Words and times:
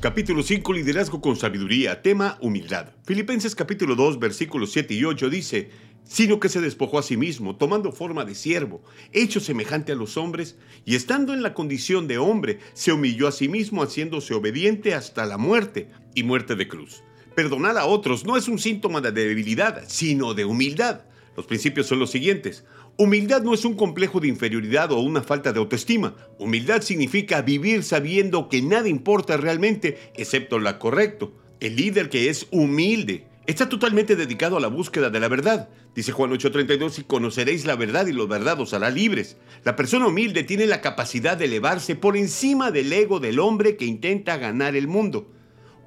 Capítulo 0.00 0.44
5, 0.44 0.74
Liderazgo 0.74 1.20
con 1.20 1.34
Sabiduría, 1.34 2.02
tema 2.02 2.38
Humildad. 2.40 2.90
Filipenses 3.04 3.56
capítulo 3.56 3.96
2, 3.96 4.20
versículos 4.20 4.70
7 4.70 4.94
y 4.94 5.04
8 5.04 5.28
dice, 5.28 5.70
sino 6.04 6.38
que 6.38 6.48
se 6.48 6.60
despojó 6.60 7.00
a 7.00 7.02
sí 7.02 7.16
mismo, 7.16 7.56
tomando 7.56 7.90
forma 7.90 8.24
de 8.24 8.36
siervo, 8.36 8.80
hecho 9.12 9.40
semejante 9.40 9.90
a 9.90 9.96
los 9.96 10.16
hombres, 10.16 10.56
y 10.84 10.94
estando 10.94 11.34
en 11.34 11.42
la 11.42 11.52
condición 11.52 12.06
de 12.06 12.16
hombre, 12.18 12.60
se 12.74 12.92
humilló 12.92 13.26
a 13.26 13.32
sí 13.32 13.48
mismo, 13.48 13.82
haciéndose 13.82 14.34
obediente 14.34 14.94
hasta 14.94 15.26
la 15.26 15.36
muerte, 15.36 15.88
y 16.14 16.22
muerte 16.22 16.54
de 16.54 16.68
cruz. 16.68 17.02
Perdonar 17.34 17.76
a 17.76 17.86
otros 17.86 18.24
no 18.24 18.36
es 18.36 18.46
un 18.46 18.60
síntoma 18.60 19.00
de 19.00 19.10
debilidad, 19.10 19.82
sino 19.88 20.32
de 20.32 20.44
humildad. 20.44 21.00
Los 21.38 21.46
principios 21.46 21.86
son 21.86 22.00
los 22.00 22.10
siguientes. 22.10 22.64
Humildad 22.96 23.44
no 23.44 23.54
es 23.54 23.64
un 23.64 23.76
complejo 23.76 24.18
de 24.18 24.26
inferioridad 24.26 24.90
o 24.90 24.98
una 24.98 25.22
falta 25.22 25.52
de 25.52 25.60
autoestima. 25.60 26.16
Humildad 26.40 26.82
significa 26.82 27.42
vivir 27.42 27.84
sabiendo 27.84 28.48
que 28.48 28.60
nada 28.60 28.88
importa 28.88 29.36
realmente 29.36 30.10
excepto 30.16 30.58
lo 30.58 30.78
correcto. 30.80 31.32
El 31.60 31.76
líder 31.76 32.08
que 32.10 32.28
es 32.28 32.48
humilde 32.50 33.28
está 33.46 33.68
totalmente 33.68 34.16
dedicado 34.16 34.56
a 34.56 34.60
la 34.60 34.66
búsqueda 34.66 35.10
de 35.10 35.20
la 35.20 35.28
verdad. 35.28 35.68
Dice 35.94 36.10
Juan 36.10 36.32
8:32, 36.32 36.98
y 36.98 37.04
conoceréis 37.04 37.64
la 37.66 37.76
verdad 37.76 38.08
y 38.08 38.12
la 38.14 38.24
verdad 38.24 38.60
os 38.60 38.74
hará 38.74 38.90
libres. 38.90 39.36
La 39.62 39.76
persona 39.76 40.08
humilde 40.08 40.42
tiene 40.42 40.66
la 40.66 40.80
capacidad 40.80 41.36
de 41.36 41.44
elevarse 41.44 41.94
por 41.94 42.16
encima 42.16 42.72
del 42.72 42.92
ego 42.92 43.20
del 43.20 43.38
hombre 43.38 43.76
que 43.76 43.84
intenta 43.84 44.38
ganar 44.38 44.74
el 44.74 44.88
mundo. 44.88 45.30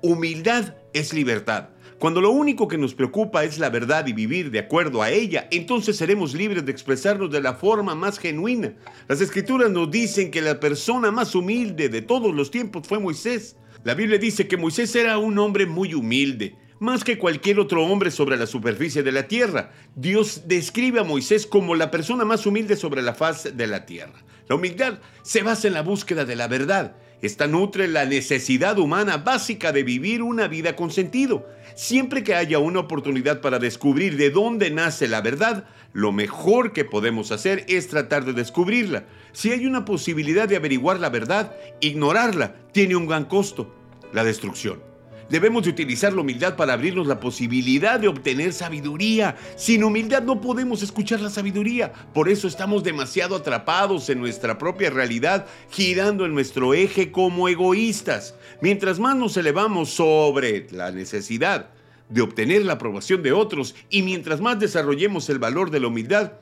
Humildad 0.02 0.76
es 0.94 1.14
libertad. 1.14 1.72
Cuando 2.02 2.20
lo 2.20 2.32
único 2.32 2.68
que 2.68 2.80
nos 2.80 2.96
preocupa 2.96 3.44
es 3.44 3.60
la 3.60 3.70
verdad 3.70 4.08
y 4.08 4.14
vivir 4.14 4.50
de 4.50 4.58
acuerdo 4.58 5.04
a 5.04 5.12
ella, 5.12 5.48
entonces 5.52 5.98
seremos 5.98 6.34
libres 6.34 6.66
de 6.66 6.72
expresarnos 6.72 7.30
de 7.30 7.42
la 7.42 7.54
forma 7.54 7.94
más 7.94 8.18
genuina. 8.18 8.74
Las 9.08 9.22
escrituras 9.22 9.70
nos 9.70 9.92
dicen 9.92 10.32
que 10.32 10.42
la 10.42 10.60
persona 10.60 11.12
más 11.12 11.36
humilde 11.36 11.90
de 11.90 12.02
todos 12.02 12.34
los 12.34 12.50
tiempos 12.50 12.88
fue 12.88 12.98
Moisés. 12.98 13.56
La 13.84 13.94
Biblia 13.94 14.18
dice 14.18 14.48
que 14.48 14.58
Moisés 14.58 14.96
era 14.96 15.20
un 15.20 15.38
hombre 15.38 15.68
muy 15.68 15.94
humilde, 15.94 16.56
más 16.80 17.04
que 17.04 17.20
cualquier 17.20 17.60
otro 17.60 17.86
hombre 17.86 18.10
sobre 18.10 18.36
la 18.36 18.48
superficie 18.48 19.04
de 19.04 19.12
la 19.12 19.28
tierra. 19.28 19.72
Dios 19.96 20.48
describe 20.48 21.02
a 21.02 21.04
Moisés 21.04 21.46
como 21.46 21.76
la 21.76 21.92
persona 21.92 22.26
más 22.26 22.48
humilde 22.48 22.78
sobre 22.78 23.04
la 23.04 23.14
faz 23.14 23.56
de 23.56 23.68
la 23.68 23.86
tierra. 23.86 24.24
La 24.50 24.56
humildad 24.56 24.98
se 25.22 25.44
basa 25.44 25.68
en 25.68 25.76
la 25.76 25.84
búsqueda 25.84 26.26
de 26.26 26.36
la 26.36 26.48
verdad. 26.48 26.96
Esta 27.22 27.46
nutre 27.46 27.88
la 27.88 28.06
necesidad 28.06 28.80
humana 28.80 29.18
básica 29.18 29.72
de 29.72 29.84
vivir 29.84 30.24
una 30.24 30.48
vida 30.48 30.76
con 30.76 30.90
sentido. 30.90 31.48
Siempre 31.76 32.24
que 32.24 32.34
haya 32.34 32.58
una 32.58 32.80
oportunidad 32.80 33.42
para 33.42 33.60
descubrir 33.60 34.18
de 34.18 34.32
dónde 34.32 34.72
nace 34.72 35.08
la 35.08 35.22
verdad, 35.22 35.66
lo 35.94 36.12
mejor 36.12 36.74
que 36.74 36.84
podemos 36.84 37.32
hacer 37.32 37.64
es 37.68 37.88
tratar 37.88 38.26
de 38.26 38.34
descubrirla. 38.34 39.06
Si 39.34 39.52
hay 39.52 39.68
una 39.68 39.86
posibilidad 39.86 40.50
de 40.50 40.56
averiguar 40.56 41.00
la 41.00 41.10
verdad, 41.10 41.56
ignorarla 41.80 42.56
tiene 42.72 42.96
un 42.96 43.06
gran 43.06 43.26
costo, 43.26 43.72
la 44.14 44.24
destrucción. 44.24 44.91
Debemos 45.32 45.64
de 45.64 45.70
utilizar 45.70 46.12
la 46.12 46.20
humildad 46.20 46.58
para 46.58 46.74
abrirnos 46.74 47.08
la 47.08 47.22
posibilidad 47.22 47.98
de 47.98 48.10
obtener 48.10 48.52
sabiduría. 48.52 49.38
Sin 49.56 49.82
humildad 49.82 50.24
no 50.24 50.42
podemos 50.42 50.84
escuchar 50.84 51.22
la 51.22 51.30
sabiduría. 51.30 51.94
Por 52.14 52.28
eso 52.28 52.50
estamos 52.50 52.84
demasiado 52.84 53.38
atrapados 53.38 54.09
en 54.09 54.20
nuestra 54.20 54.58
propia 54.58 54.90
realidad, 54.90 55.48
girando 55.70 56.26
en 56.26 56.34
nuestro 56.34 56.74
eje 56.74 57.14
como 57.14 57.48
egoístas. 57.48 58.36
Mientras 58.62 59.00
más 59.00 59.16
nos 59.16 59.38
elevamos 59.38 59.92
sobre 59.92 60.68
la 60.72 60.92
necesidad 60.92 61.69
de 62.09 62.22
obtener 62.22 62.66
la 62.66 62.74
aprobación 62.74 63.24
de 63.24 63.31
otros 63.31 63.74
y 63.90 64.02
mientras 64.02 64.42
más 64.42 64.59
desarrollemos 64.59 65.30
el 65.30 65.40
valor 65.40 65.72
de 65.72 65.80
la 65.80 65.88
humildad, 65.88 66.34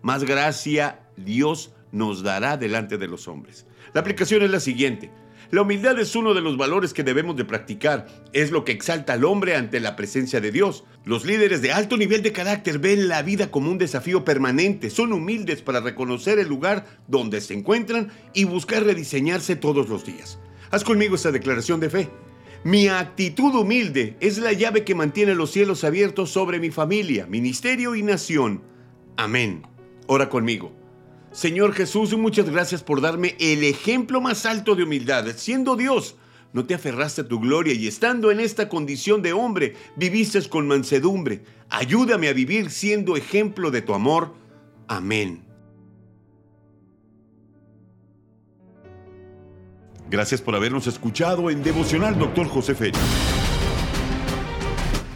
más 0.00 0.24
gracia 0.24 1.00
Dios 1.18 1.72
nos 1.92 2.22
dará 2.22 2.56
delante 2.56 2.96
de 2.96 3.06
los 3.06 3.28
hombres. 3.28 3.66
La 3.92 4.00
aplicación 4.00 4.42
es 4.42 4.50
la 4.50 4.60
siguiente. 4.60 5.10
La 5.50 5.62
humildad 5.62 5.98
es 5.98 6.14
uno 6.14 6.34
de 6.34 6.40
los 6.40 6.56
valores 6.56 6.94
que 6.94 7.02
debemos 7.02 7.36
de 7.36 7.44
practicar. 7.44 8.06
Es 8.32 8.50
lo 8.50 8.64
que 8.64 8.72
exalta 8.72 9.14
al 9.14 9.24
hombre 9.24 9.56
ante 9.56 9.80
la 9.80 9.96
presencia 9.96 10.40
de 10.40 10.52
Dios. 10.52 10.84
Los 11.04 11.24
líderes 11.24 11.62
de 11.62 11.72
alto 11.72 11.96
nivel 11.96 12.22
de 12.22 12.32
carácter 12.32 12.78
ven 12.78 13.08
la 13.08 13.22
vida 13.22 13.50
como 13.50 13.70
un 13.70 13.78
desafío 13.78 14.24
permanente. 14.24 14.90
Son 14.90 15.12
humildes 15.12 15.62
para 15.62 15.80
reconocer 15.80 16.38
el 16.38 16.48
lugar 16.48 16.86
donde 17.08 17.40
se 17.40 17.54
encuentran 17.54 18.12
y 18.32 18.44
buscar 18.44 18.84
rediseñarse 18.84 19.56
todos 19.56 19.88
los 19.88 20.04
días. 20.04 20.38
Haz 20.70 20.84
conmigo 20.84 21.16
esta 21.16 21.32
declaración 21.32 21.80
de 21.80 21.90
fe. 21.90 22.08
Mi 22.62 22.88
actitud 22.88 23.54
humilde 23.54 24.16
es 24.20 24.38
la 24.38 24.52
llave 24.52 24.84
que 24.84 24.94
mantiene 24.94 25.34
los 25.34 25.50
cielos 25.50 25.82
abiertos 25.82 26.30
sobre 26.30 26.60
mi 26.60 26.70
familia, 26.70 27.26
ministerio 27.26 27.94
y 27.94 28.02
nación. 28.02 28.62
Amén. 29.16 29.62
Ora 30.06 30.28
conmigo. 30.28 30.79
Señor 31.32 31.74
Jesús, 31.74 32.16
muchas 32.16 32.50
gracias 32.50 32.82
por 32.82 33.00
darme 33.00 33.36
el 33.38 33.62
ejemplo 33.62 34.20
más 34.20 34.46
alto 34.46 34.74
de 34.74 34.82
humildad. 34.82 35.26
Siendo 35.36 35.76
Dios, 35.76 36.16
no 36.52 36.66
te 36.66 36.74
aferraste 36.74 37.20
a 37.20 37.28
tu 37.28 37.38
gloria 37.38 37.72
y 37.72 37.86
estando 37.86 38.32
en 38.32 38.40
esta 38.40 38.68
condición 38.68 39.22
de 39.22 39.32
hombre, 39.32 39.76
viviste 39.94 40.42
con 40.48 40.66
mansedumbre. 40.66 41.44
Ayúdame 41.68 42.28
a 42.28 42.32
vivir 42.32 42.70
siendo 42.70 43.16
ejemplo 43.16 43.70
de 43.70 43.82
tu 43.82 43.94
amor. 43.94 44.34
Amén. 44.88 45.44
Gracias 50.10 50.42
por 50.42 50.56
habernos 50.56 50.88
escuchado 50.88 51.50
en 51.50 51.62
Devocional 51.62 52.18
Dr. 52.18 52.48
José 52.48 52.74
Félix. 52.74 52.98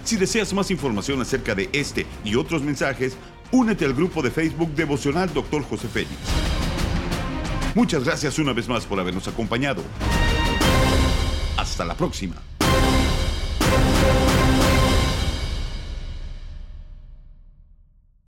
Si 0.05 0.17
deseas 0.17 0.53
más 0.53 0.71
información 0.71 1.21
acerca 1.21 1.57
de 1.57 1.69
este 1.73 2.07
y 2.23 2.37
otros 2.37 2.63
mensajes, 2.63 3.17
Únete 3.51 3.85
al 3.85 3.95
grupo 3.95 4.23
de 4.23 4.31
Facebook 4.31 4.75
Devocional 4.75 5.33
Dr. 5.33 5.63
José 5.63 5.89
Félix. 5.89 6.13
Muchas 7.75 8.05
gracias 8.05 8.39
una 8.39 8.53
vez 8.53 8.69
más 8.69 8.87
por 8.87 9.01
habernos 9.01 9.27
acompañado. 9.27 9.83
Hasta 11.57 11.85
la 11.85 11.95
próxima. 11.95 12.37